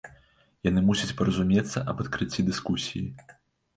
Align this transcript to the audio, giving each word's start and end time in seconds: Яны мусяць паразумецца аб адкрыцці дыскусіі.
Яны 0.69 0.81
мусяць 0.87 1.11
паразумецца 1.21 1.85
аб 1.93 1.97
адкрыцці 2.05 2.47
дыскусіі. 2.51 3.05